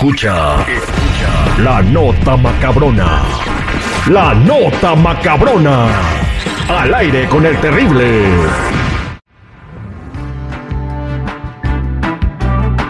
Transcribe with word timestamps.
Escucha, 0.00 0.62
escucha 0.62 1.62
la 1.62 1.82
nota 1.82 2.34
macabrona. 2.34 3.20
La 4.08 4.32
nota 4.32 4.94
macabrona. 4.96 5.88
Al 6.70 6.94
aire 6.94 7.28
con 7.28 7.44
el 7.44 7.54
terrible. 7.60 8.24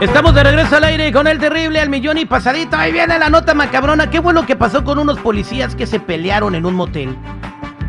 Estamos 0.00 0.36
de 0.36 0.44
regreso 0.44 0.76
al 0.76 0.84
aire 0.84 1.12
con 1.12 1.26
el 1.26 1.40
terrible 1.40 1.80
al 1.80 1.88
millón 1.88 2.16
y 2.16 2.26
pasadito. 2.26 2.76
Ahí 2.76 2.92
viene 2.92 3.18
la 3.18 3.28
nota 3.28 3.54
macabrona. 3.54 4.08
¿Qué 4.08 4.22
fue 4.22 4.32
lo 4.32 4.46
que 4.46 4.54
pasó 4.54 4.84
con 4.84 5.00
unos 5.00 5.18
policías 5.18 5.74
que 5.74 5.88
se 5.88 5.98
pelearon 5.98 6.54
en 6.54 6.64
un 6.64 6.74
motel? 6.76 7.16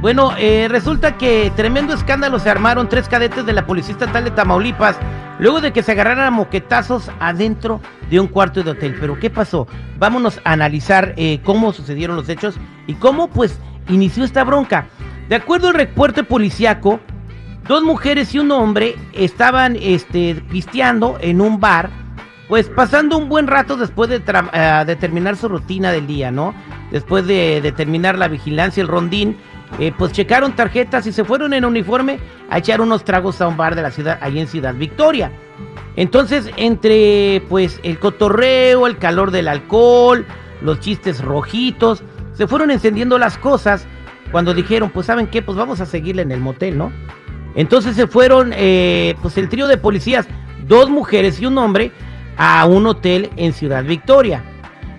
Bueno, 0.02 0.34
eh, 0.40 0.66
resulta 0.68 1.16
que 1.20 1.52
tremendo 1.56 1.94
escándalo 1.94 2.40
se 2.40 2.50
armaron 2.50 2.90
tres 2.90 3.08
cadetes 3.08 3.46
de 3.46 3.54
la 3.54 3.68
Policía 3.68 3.92
Estatal 3.92 4.24
de 4.24 4.32
Tamaulipas 4.32 4.96
luego 5.42 5.60
de 5.60 5.74
que 5.74 5.82
se 5.82 5.92
agarraran 5.92 6.28
a 6.28 6.32
moquetazos 6.32 7.10
adentro 7.20 7.82
de 8.10 8.20
un 8.20 8.28
cuarto 8.28 8.64
de 8.64 8.72
hotel. 8.72 8.96
Pero 9.00 9.20
¿qué 9.20 9.32
pasó? 9.32 9.68
Vámonos 9.98 10.40
a 10.44 10.54
analizar 10.54 11.14
eh, 11.18 11.42
cómo 11.44 11.74
sucedieron 11.74 12.16
los 12.16 12.30
hechos 12.30 12.56
y 12.86 12.94
cómo 12.94 13.28
pues 13.28 13.60
inició 13.90 14.24
esta 14.24 14.44
bronca. 14.44 14.86
De 15.28 15.36
acuerdo 15.36 15.70
al 15.70 15.74
reporte 15.74 16.24
policiaco, 16.24 17.00
dos 17.68 17.84
mujeres 17.84 18.36
y 18.36 18.40
un 18.40 18.52
hombre 18.52 18.96
estaban 19.14 19.76
este, 19.82 20.36
pisteando 20.52 21.18
en 21.20 21.42
un 21.42 21.60
bar 21.60 21.90
pues 22.48 22.68
pasando 22.68 23.18
un 23.18 23.30
buen 23.30 23.48
rato 23.48 23.78
después 23.78 24.10
de, 24.10 24.18
uh, 24.18 25.00
terminar 25.00 25.38
su 25.38 25.48
rutina 25.48 25.90
del 25.90 26.06
día, 26.06 26.32
¿no? 26.32 26.54
Después 26.92 27.26
de, 27.26 27.74
terminar 27.78 28.18
la 28.18 28.28
vigilancia, 28.28 28.82
el 28.82 28.90
rondín, 28.90 29.38
eh, 29.80 29.94
pues 29.98 30.12
checaron 30.12 30.56
tarjetas 30.56 31.08
y 31.08 31.12
se 31.12 31.24
fueron 31.24 31.54
en 31.54 31.66
uniforme 31.66 32.20
a 32.50 32.58
echar 32.58 32.82
unos 32.82 33.04
tragos 33.04 33.42
a 33.42 33.48
un 33.48 33.58
bar 33.58 33.76
de 33.76 33.82
la 33.82 33.92
ciudad, 33.92 34.20
ahí 34.22 34.40
en 34.40 34.48
Ciudad 34.48 34.76
Victoria. 34.76 35.32
Entonces, 35.96 36.50
entre 36.58 37.44
pues 37.50 37.80
el 37.84 38.00
cotorreo, 38.00 38.88
el 38.88 38.98
calor 38.98 39.32
del 39.32 39.48
alcohol, 39.48 40.26
los 40.62 40.80
chistes 40.80 41.24
rojitos, 41.24 42.04
se 42.34 42.48
fueron 42.48 42.72
encendiendo 42.72 43.18
las 43.18 43.38
cosas 43.38 43.88
cuando 44.32 44.54
dijeron, 44.54 44.90
pues 44.90 45.08
saben 45.08 45.28
qué, 45.28 45.42
pues 45.42 45.58
vamos 45.58 45.82
a 45.82 45.86
seguirle 45.86 46.22
en 46.22 46.32
el 46.32 46.40
motel, 46.40 46.78
¿no? 46.78 46.92
Entonces 47.56 47.96
se 47.96 48.08
fueron, 48.08 48.54
eh, 48.56 49.16
pues 49.22 49.38
el 49.38 49.50
trío 49.50 49.68
de 49.68 49.78
policías, 49.78 50.28
dos 50.68 50.90
mujeres 50.90 51.42
y 51.42 51.46
un 51.46 51.58
hombre, 51.58 51.92
a 52.38 52.66
un 52.66 52.88
hotel 52.88 53.30
en 53.36 53.54
Ciudad 53.54 53.84
Victoria. 53.84 54.44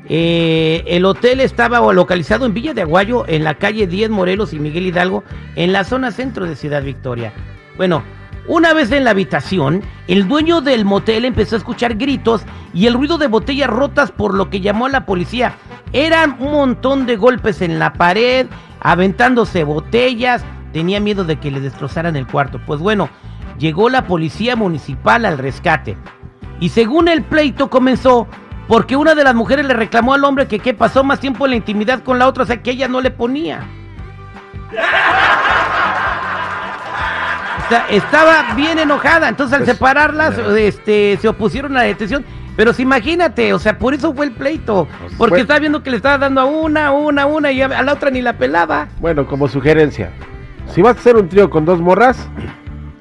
Eh, 0.08 0.84
el 0.86 1.04
hotel 1.04 1.40
estaba 1.40 1.92
localizado 1.92 2.46
en 2.46 2.54
Villa 2.54 2.74
de 2.74 2.82
Aguayo, 2.82 3.24
en 3.28 3.44
la 3.44 3.54
calle 3.54 3.86
10 3.86 4.10
Morelos 4.10 4.52
y 4.52 4.58
Miguel 4.58 4.86
Hidalgo, 4.86 5.24
en 5.54 5.72
la 5.72 5.84
zona 5.84 6.10
centro 6.10 6.46
de 6.46 6.56
Ciudad 6.56 6.82
Victoria. 6.82 7.32
Bueno, 7.76 8.02
una 8.48 8.74
vez 8.74 8.90
en 8.90 9.04
la 9.04 9.10
habitación, 9.10 9.82
el 10.08 10.26
dueño 10.26 10.60
del 10.60 10.84
motel 10.84 11.24
empezó 11.24 11.54
a 11.54 11.58
escuchar 11.58 11.94
gritos 11.94 12.42
y 12.74 12.86
el 12.86 12.94
ruido 12.94 13.16
de 13.16 13.28
botellas 13.28 13.70
rotas 13.70 14.10
por 14.10 14.34
lo 14.34 14.50
que 14.50 14.60
llamó 14.60 14.86
a 14.86 14.90
la 14.90 15.06
policía. 15.06 15.54
Eran 15.92 16.36
un 16.40 16.52
montón 16.52 17.06
de 17.06 17.16
golpes 17.16 17.62
en 17.62 17.78
la 17.78 17.92
pared, 17.92 18.46
aventándose 18.80 19.62
botellas. 19.62 20.44
Tenía 20.72 20.98
miedo 20.98 21.24
de 21.24 21.38
que 21.38 21.52
le 21.52 21.60
destrozaran 21.60 22.16
el 22.16 22.26
cuarto. 22.26 22.60
Pues 22.66 22.80
bueno, 22.80 23.10
llegó 23.58 23.88
la 23.88 24.06
policía 24.06 24.56
municipal 24.56 25.24
al 25.24 25.38
rescate. 25.38 25.96
Y 26.58 26.70
según 26.70 27.08
el 27.08 27.22
pleito 27.22 27.70
comenzó 27.70 28.26
porque 28.68 28.96
una 28.96 29.14
de 29.14 29.24
las 29.24 29.34
mujeres 29.34 29.66
le 29.66 29.74
reclamó 29.74 30.14
al 30.14 30.24
hombre 30.24 30.46
que, 30.46 30.58
que 30.58 30.74
pasó 30.74 31.04
más 31.04 31.20
tiempo 31.20 31.44
en 31.46 31.50
la 31.50 31.56
intimidad 31.56 32.02
con 32.02 32.18
la 32.18 32.28
otra, 32.28 32.44
o 32.44 32.46
sea 32.46 32.62
que 32.62 32.70
ella 32.70 32.88
no 32.88 33.00
le 33.00 33.10
ponía. 33.10 33.60
O 37.64 37.68
sea, 37.68 37.86
estaba 37.90 38.54
bien 38.54 38.78
enojada, 38.78 39.28
entonces 39.28 39.54
al 39.54 39.64
pues, 39.64 39.76
separarlas 39.76 40.38
este, 40.38 41.18
se 41.20 41.28
opusieron 41.28 41.72
a 41.76 41.80
la 41.80 41.86
detención. 41.86 42.24
Pero 42.54 42.74
si 42.74 42.82
imagínate, 42.82 43.54
o 43.54 43.58
sea, 43.58 43.78
por 43.78 43.94
eso 43.94 44.12
fue 44.14 44.26
el 44.26 44.32
pleito. 44.32 44.86
Pues, 45.00 45.14
porque 45.16 45.40
estaba 45.40 45.58
viendo 45.58 45.82
que 45.82 45.90
le 45.90 45.96
estaba 45.96 46.18
dando 46.18 46.42
a 46.42 46.44
una, 46.44 46.92
una, 46.92 47.24
una 47.24 47.50
y 47.50 47.62
a 47.62 47.82
la 47.82 47.92
otra 47.92 48.10
ni 48.10 48.20
la 48.20 48.34
pelaba. 48.34 48.88
Bueno, 49.00 49.26
como 49.26 49.48
sugerencia, 49.48 50.10
si 50.74 50.82
vas 50.82 50.96
a 50.96 51.00
hacer 51.00 51.16
un 51.16 51.28
trío 51.28 51.48
con 51.48 51.64
dos 51.64 51.80
morras, 51.80 52.28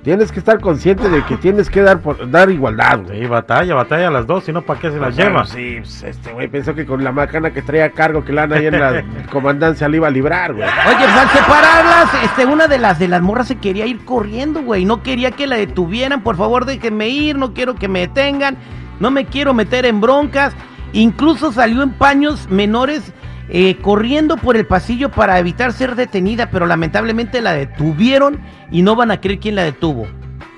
Tienes 0.03 0.31
que 0.31 0.39
estar 0.39 0.59
consciente 0.59 1.09
de 1.09 1.23
que 1.25 1.37
tienes 1.37 1.69
que 1.69 1.81
dar 1.81 1.99
por, 1.99 2.29
dar 2.31 2.49
igualdad, 2.49 3.01
güey. 3.03 3.19
Sí, 3.19 3.27
batalla, 3.27 3.75
batalla 3.75 4.07
a 4.07 4.11
las 4.11 4.25
dos, 4.25 4.43
si 4.43 4.51
no, 4.51 4.63
¿para 4.63 4.79
qué 4.79 4.89
se 4.89 4.99
las 4.99 5.15
lleva? 5.15 5.45
Sí, 5.45 5.75
pues 5.79 6.01
este 6.01 6.33
güey 6.33 6.47
pensó 6.47 6.73
que 6.73 6.87
con 6.87 7.03
la 7.03 7.11
macana 7.11 7.51
que 7.51 7.61
traía 7.61 7.85
a 7.85 7.91
cargo 7.91 8.25
que 8.25 8.33
la 8.33 8.43
ahí 8.43 8.65
en 8.65 8.79
la 8.79 9.03
comandancia 9.31 9.87
le 9.87 9.97
iba 9.97 10.07
a 10.07 10.11
librar, 10.11 10.53
güey. 10.53 10.67
Oye, 10.67 10.97
pues 10.97 11.17
al 11.17 11.29
separarlas, 11.29 12.23
este, 12.23 12.45
una 12.47 12.67
de 12.67 12.79
las 12.79 12.97
de 12.97 13.07
las 13.09 13.21
morras 13.21 13.47
se 13.47 13.57
quería 13.57 13.85
ir 13.85 14.03
corriendo, 14.03 14.63
güey. 14.63 14.85
No 14.85 15.03
quería 15.03 15.29
que 15.29 15.45
la 15.45 15.55
detuvieran, 15.55 16.23
por 16.23 16.35
favor, 16.35 16.65
déjenme 16.65 17.09
ir, 17.09 17.37
no 17.37 17.53
quiero 17.53 17.75
que 17.75 17.87
me 17.87 17.99
detengan, 17.99 18.57
no 18.99 19.11
me 19.11 19.25
quiero 19.25 19.53
meter 19.53 19.85
en 19.85 20.01
broncas. 20.01 20.55
Incluso 20.93 21.51
salió 21.51 21.83
en 21.83 21.91
paños 21.91 22.49
menores 22.49 23.13
eh, 23.53 23.75
corriendo 23.81 24.37
por 24.37 24.55
el 24.55 24.65
pasillo 24.65 25.11
para 25.11 25.37
evitar 25.37 25.73
ser 25.73 25.95
detenida, 25.95 26.49
pero 26.49 26.65
lamentablemente 26.65 27.41
la 27.41 27.51
detuvieron 27.51 28.39
y 28.71 28.81
no 28.81 28.95
van 28.95 29.11
a 29.11 29.19
creer 29.19 29.39
quién 29.41 29.55
la 29.55 29.63
detuvo. 29.63 30.07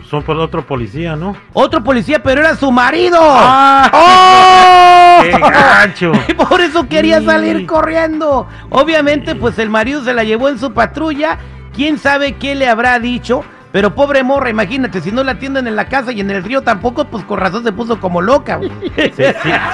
Son 0.07 0.21
por 0.21 0.37
otro 0.37 0.63
policía, 0.63 1.15
¿no? 1.15 1.35
Otro 1.53 1.83
policía, 1.83 2.21
pero 2.21 2.41
era 2.41 2.55
su 2.55 2.71
marido. 2.71 3.17
¡Ah! 3.19 3.89
¡Oh! 3.91 5.23
¡Qué 5.23 5.31
gancho! 5.31 6.11
por 6.49 6.61
eso 6.61 6.87
quería 6.87 7.19
salir 7.23 7.65
corriendo. 7.65 8.47
Obviamente, 8.69 9.33
pues 9.33 9.57
el 9.57 9.71
marido 9.71 10.03
se 10.03 10.13
la 10.13 10.23
llevó 10.23 10.49
en 10.49 10.59
su 10.59 10.71
patrulla. 10.71 11.39
¿Quién 11.73 11.97
sabe 11.97 12.33
qué 12.33 12.53
le 12.53 12.69
habrá 12.69 12.99
dicho? 12.99 13.43
Pero 13.73 13.95
pobre 13.95 14.21
morra, 14.21 14.51
imagínate, 14.51 15.01
si 15.01 15.11
no 15.11 15.23
la 15.23 15.31
atienden 15.31 15.65
en 15.65 15.75
la 15.75 15.85
casa 15.85 16.11
y 16.11 16.21
en 16.21 16.29
el 16.29 16.43
río 16.43 16.61
tampoco, 16.61 17.05
pues 17.05 17.23
con 17.23 17.39
razón 17.39 17.63
se 17.63 17.71
puso 17.71 17.99
como 17.99 18.21
loca. 18.21 18.59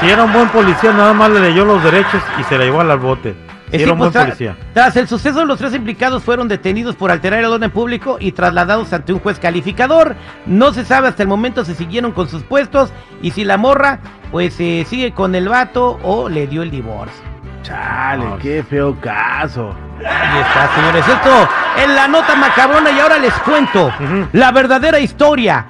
si 0.01 0.09
era 0.09 0.23
un 0.23 0.31
buen 0.31 0.47
policía, 0.47 0.93
nada 0.93 1.13
más 1.13 1.29
le 1.29 1.41
leyó 1.41 1.65
los 1.65 1.83
derechos 1.83 2.23
y 2.39 2.43
se 2.45 2.57
la 2.57 2.63
llevó 2.63 2.79
al 2.79 2.97
bote. 2.97 3.35
Sí, 3.69 3.83
era 3.83 3.91
un 3.91 3.99
buen 3.99 4.13
pues, 4.13 4.23
policía. 4.23 4.55
Tras 4.73 4.95
el 4.95 5.09
suceso, 5.09 5.43
los 5.43 5.59
tres 5.59 5.73
implicados 5.73 6.23
fueron 6.23 6.47
detenidos 6.47 6.95
por 6.95 7.11
alterar 7.11 7.39
el 7.39 7.47
orden 7.47 7.71
público 7.71 8.15
y 8.21 8.31
trasladados 8.31 8.93
ante 8.93 9.11
un 9.11 9.19
juez 9.19 9.37
calificador. 9.37 10.15
No 10.45 10.71
se 10.71 10.85
sabe 10.85 11.09
hasta 11.09 11.23
el 11.23 11.27
momento 11.27 11.65
si 11.65 11.75
siguieron 11.75 12.13
con 12.13 12.29
sus 12.29 12.43
puestos 12.43 12.93
y 13.21 13.31
si 13.31 13.43
la 13.43 13.57
morra, 13.57 13.99
pues 14.31 14.57
eh, 14.61 14.85
sigue 14.87 15.11
con 15.11 15.35
el 15.35 15.49
vato 15.49 15.99
o 16.03 16.29
le 16.29 16.47
dio 16.47 16.63
el 16.63 16.71
divorcio. 16.71 17.21
Chale, 17.63 18.25
qué 18.41 18.63
feo 18.63 18.95
caso. 19.01 19.75
Ahí 20.05 20.39
está, 20.39 20.69
señores. 20.75 21.07
Esto 21.07 21.49
en 21.83 21.95
la 21.95 22.07
nota 22.07 22.35
macabrona 22.35 22.91
y 22.91 22.99
ahora 22.99 23.17
les 23.17 23.33
cuento 23.39 23.91
la 24.33 24.51
verdadera 24.51 24.99
historia 24.99 25.65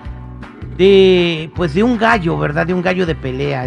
de, 0.78 1.52
pues, 1.56 1.74
de 1.74 1.84
un 1.84 1.98
gallo, 1.98 2.38
¿verdad? 2.38 2.66
De 2.66 2.74
un 2.74 2.82
gallo 2.82 3.06
de 3.06 3.16
pelea. 3.16 3.66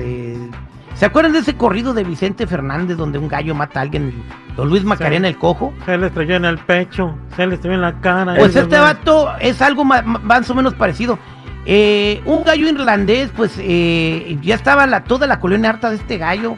¿Se 0.95 1.07
acuerdan 1.07 1.33
de 1.33 1.41
ese 1.41 1.57
corrido 1.57 1.95
de 1.95 2.05
Vicente 2.05 2.47
Fernández 2.47 2.97
donde 2.97 3.19
un 3.19 3.29
gallo 3.29 3.55
mata 3.55 3.81
a 3.81 3.83
alguien? 3.83 4.25
Don 4.57 4.69
Luis 4.69 4.85
Macarena 4.85 5.29
el 5.29 5.39
cojo. 5.39 5.73
Se 5.85 5.97
le 5.99 6.07
estrelló 6.07 6.37
en 6.37 6.45
el 6.45 6.59
pecho, 6.59 7.17
se 7.37 7.47
le 7.47 7.55
estrelló 7.55 7.77
en 7.77 7.83
la 7.83 8.01
cara. 8.01 8.35
Pues 8.37 8.55
este 8.55 8.79
vato 8.79 9.33
es 9.41 9.61
algo 9.63 9.85
más, 9.85 10.51
o 10.51 10.55
menos 10.55 10.75
parecido. 10.75 11.19
Eh, 11.65 12.21
un 12.25 12.45
gallo 12.45 12.69
irlandés, 12.69 13.31
pues 13.37 13.57
eh, 13.59 14.37
ya 14.43 14.55
estaba 14.55 14.87
la, 14.87 15.05
toda 15.05 15.27
la 15.27 15.39
colonia 15.39 15.71
harta 15.71 15.91
de 15.91 15.97
este 15.97 16.19
gallo. 16.19 16.57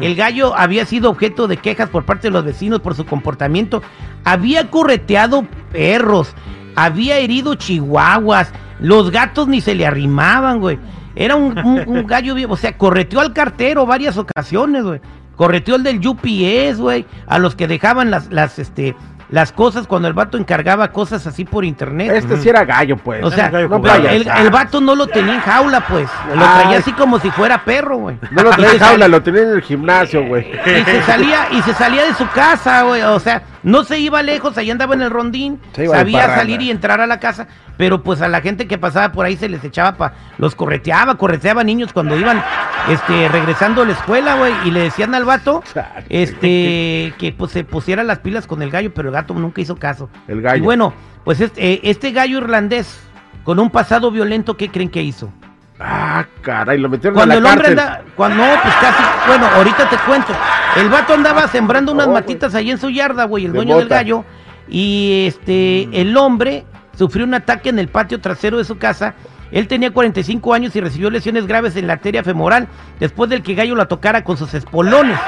El 0.00 0.14
gallo 0.14 0.56
había 0.56 0.86
sido 0.86 1.10
objeto 1.10 1.46
de 1.46 1.58
quejas 1.58 1.90
por 1.90 2.04
parte 2.04 2.28
de 2.28 2.32
los 2.32 2.44
vecinos 2.44 2.80
por 2.80 2.94
su 2.94 3.04
comportamiento. 3.04 3.82
Había 4.24 4.70
correteado 4.70 5.46
perros, 5.72 6.34
había 6.74 7.18
herido 7.18 7.54
chihuahuas, 7.54 8.50
los 8.80 9.10
gatos 9.10 9.46
ni 9.46 9.60
se 9.60 9.74
le 9.74 9.86
arrimaban, 9.86 10.60
güey. 10.60 10.78
Era 11.14 11.36
un, 11.36 11.54
gallo 12.06 12.34
vivo, 12.34 12.54
o 12.54 12.56
sea, 12.56 12.78
correteó 12.78 13.20
al 13.20 13.34
cartero 13.34 13.84
varias 13.84 14.16
ocasiones, 14.16 14.84
güey. 14.84 15.00
Correteó 15.36 15.76
el 15.76 15.82
del 15.82 16.06
UPS, 16.06 16.78
güey, 16.78 17.04
a 17.26 17.38
los 17.38 17.54
que 17.54 17.66
dejaban 17.66 18.10
las, 18.10 18.30
las, 18.30 18.58
este, 18.58 18.96
las 19.34 19.50
cosas 19.50 19.88
cuando 19.88 20.06
el 20.06 20.14
vato 20.14 20.38
encargaba 20.38 20.92
cosas 20.92 21.26
así 21.26 21.44
por 21.44 21.64
internet. 21.64 22.12
Este 22.14 22.36
sí 22.36 22.48
era 22.48 22.64
gallo, 22.64 22.96
pues. 22.96 23.24
O 23.24 23.32
sea, 23.32 23.48
el, 23.48 24.50
vato 24.50 24.80
no 24.80 24.94
lo 24.94 25.08
tenía 25.08 25.34
en 25.34 25.40
jaula, 25.40 25.84
pues. 25.88 26.08
Lo 26.28 26.40
traía 26.40 26.78
así 26.78 26.92
como 26.92 27.18
si 27.18 27.32
fuera 27.32 27.64
perro, 27.64 27.96
güey. 27.96 28.16
No 28.30 28.44
lo 28.44 28.50
traía 28.50 28.74
en 28.74 28.78
jaula, 28.78 29.08
lo 29.08 29.20
tenía 29.24 29.42
en 29.42 29.50
el 29.50 29.62
gimnasio, 29.62 30.24
güey. 30.24 30.52
Y 30.52 30.84
se 30.84 31.02
salía, 31.02 31.48
y 31.50 31.60
se 31.62 31.74
salía 31.74 32.04
de 32.04 32.14
su 32.14 32.28
casa, 32.28 32.82
güey. 32.82 33.02
O 33.02 33.18
sea, 33.18 33.42
no 33.64 33.82
se 33.82 33.98
iba 33.98 34.22
lejos, 34.22 34.56
ahí 34.58 34.70
andaba 34.70 34.94
en 34.94 35.02
el 35.02 35.10
rondín. 35.10 35.58
sabía 35.72 36.34
salir 36.34 36.62
y 36.62 36.70
entrar 36.70 37.00
a 37.00 37.06
la 37.06 37.18
casa. 37.18 37.48
Pero 37.76 38.02
pues 38.02 38.22
a 38.22 38.28
la 38.28 38.40
gente 38.40 38.68
que 38.68 38.78
pasaba 38.78 39.10
por 39.10 39.26
ahí 39.26 39.36
se 39.36 39.48
les 39.48 39.64
echaba 39.64 39.96
pa, 39.96 40.12
los 40.38 40.54
correteaba, 40.54 41.16
correteaba 41.16 41.64
niños 41.64 41.92
cuando 41.92 42.16
iban 42.16 42.40
este 42.88 43.28
regresando 43.28 43.82
a 43.82 43.86
la 43.86 43.92
escuela, 43.92 44.36
güey, 44.36 44.52
y 44.64 44.70
le 44.70 44.80
decían 44.80 45.12
al 45.14 45.24
vato 45.24 45.64
este 46.08 47.14
que 47.18 47.34
pues 47.36 47.50
se 47.50 47.64
pusiera 47.64 48.04
las 48.04 48.20
pilas 48.20 48.46
con 48.46 48.62
el 48.62 48.70
gallo, 48.70 48.94
pero 48.94 49.08
el 49.08 49.14
gato 49.14 49.34
nunca 49.34 49.60
hizo 49.60 49.74
caso. 49.74 50.08
El 50.28 50.40
gallo. 50.40 50.58
Y 50.58 50.60
bueno, 50.60 50.94
pues 51.24 51.40
este, 51.40 51.72
eh, 51.72 51.80
este 51.82 52.12
gallo 52.12 52.38
irlandés 52.38 53.00
con 53.42 53.58
un 53.58 53.70
pasado 53.70 54.10
violento, 54.10 54.56
¿qué 54.56 54.70
creen 54.70 54.90
que 54.90 55.02
hizo? 55.02 55.32
Ah, 55.80 56.24
caray, 56.42 56.78
lo 56.78 56.88
metieron 56.88 57.16
cuando 57.16 57.34
en 57.34 57.42
la 57.42 57.48
el 57.48 57.54
hombre 57.54 57.68
anda, 57.70 58.02
cuando 58.14 58.36
no, 58.36 58.62
pues 58.62 58.74
casi, 58.74 59.02
bueno, 59.26 59.46
ahorita 59.46 59.90
te 59.90 59.96
cuento. 59.98 60.32
El 60.76 60.88
vato 60.88 61.14
andaba 61.14 61.46
sembrando 61.48 61.92
unas 61.92 62.08
matitas 62.08 62.54
ahí 62.54 62.70
en 62.70 62.78
su 62.78 62.90
yarda, 62.90 63.24
güey, 63.24 63.44
el 63.46 63.52
dueño 63.52 63.78
del 63.78 63.88
gallo. 63.88 64.24
Y 64.68 65.26
este, 65.26 65.86
mm. 65.88 65.94
el 65.94 66.16
hombre 66.16 66.64
sufrió 66.96 67.24
un 67.24 67.34
ataque 67.34 67.68
en 67.68 67.78
el 67.78 67.88
patio 67.88 68.20
trasero 68.20 68.56
de 68.56 68.64
su 68.64 68.78
casa 68.78 69.14
Él 69.50 69.68
tenía 69.68 69.90
45 69.90 70.54
años 70.54 70.74
y 70.74 70.80
recibió 70.80 71.10
lesiones 71.10 71.46
graves 71.46 71.76
en 71.76 71.86
la 71.86 71.94
arteria 71.94 72.24
femoral 72.24 72.68
después 72.98 73.28
del 73.28 73.42
que 73.42 73.54
Gallo 73.54 73.74
la 73.74 73.86
tocara 73.86 74.24
con 74.24 74.36
sus 74.36 74.54
espolones. 74.54 75.18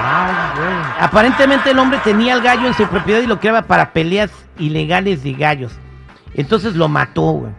Ay, 0.00 0.34
güey. 0.56 0.74
Aparentemente 1.00 1.70
el 1.70 1.78
hombre 1.78 1.98
tenía 2.02 2.34
al 2.34 2.40
gallo 2.40 2.66
en 2.66 2.74
su 2.74 2.86
propiedad 2.86 3.20
y 3.20 3.26
lo 3.26 3.40
creaba 3.40 3.62
para 3.62 3.92
peleas 3.92 4.30
ilegales 4.58 5.22
de 5.22 5.32
gallos. 5.32 5.72
Entonces 6.34 6.74
lo 6.74 6.88
mató, 6.88 7.32
güey. 7.32 7.52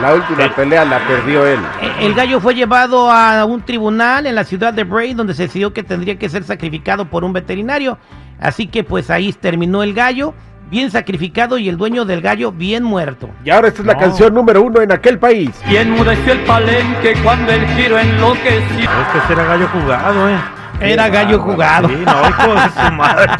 La 0.00 0.14
última 0.14 0.48
pelea 0.54 0.84
la 0.84 0.98
perdió 1.06 1.46
él. 1.46 1.60
E- 1.80 2.06
El 2.06 2.14
gallo 2.14 2.40
fue 2.40 2.54
llevado 2.54 3.10
a 3.10 3.44
un 3.44 3.62
tribunal 3.62 4.26
en 4.26 4.34
la 4.34 4.44
ciudad 4.44 4.72
de 4.72 4.84
Bray 4.84 5.14
donde 5.14 5.34
se 5.34 5.42
decidió 5.44 5.72
que 5.72 5.82
tendría 5.82 6.18
que 6.18 6.28
ser 6.28 6.44
sacrificado 6.44 7.04
por 7.06 7.24
un 7.24 7.32
veterinario. 7.32 7.98
Así 8.40 8.66
que 8.66 8.82
pues 8.84 9.10
ahí 9.10 9.32
terminó 9.32 9.82
el 9.82 9.92
gallo, 9.94 10.34
bien 10.70 10.90
sacrificado 10.90 11.58
y 11.58 11.68
el 11.68 11.76
dueño 11.76 12.04
del 12.04 12.20
gallo 12.22 12.50
bien 12.52 12.82
muerto. 12.82 13.28
Y 13.44 13.50
ahora 13.50 13.68
esta 13.68 13.82
es 13.82 13.86
la 13.86 13.94
No. 13.94 14.00
canción 14.00 14.34
número 14.34 14.62
uno 14.62 14.80
en 14.80 14.90
aquel 14.92 15.18
país. 15.18 15.50
Y 15.68 15.76
enmudeció 15.76 16.32
el 16.32 16.40
palenque 16.40 17.14
cuando 17.22 17.52
el 17.52 17.66
giro 17.68 17.98
enloqueció. 17.98 18.90
Es 19.16 19.22
que 19.26 19.32
era 19.34 19.44
gallo 19.44 19.68
jugado, 19.68 20.28
eh. 20.30 20.38
Era 20.80 21.08
gallo 21.08 21.38
jugado. 21.38 21.88
Sí, 21.88 21.94
no, 22.04 22.28
hijo 22.28 22.54
de 22.54 22.70
su 22.86 22.92
madre. 22.96 23.32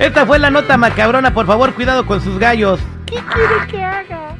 Esta 0.00 0.26
fue 0.26 0.38
la 0.40 0.50
nota 0.50 0.76
macabrona, 0.76 1.32
por 1.32 1.46
favor, 1.46 1.72
cuidado 1.74 2.04
con 2.06 2.20
sus 2.20 2.38
gallos. 2.40 2.80
¿Qué 3.06 3.16
quiere 3.32 3.66
que 3.70 3.84
haga? 3.84 4.34